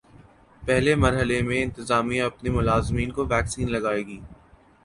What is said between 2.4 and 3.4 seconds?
ملازمین کو